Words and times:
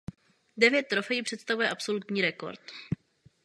Devět 0.57 0.83
trofejí 0.87 1.23
představuje 1.23 1.69
absolutní 1.69 2.21
rekord. 2.21 2.61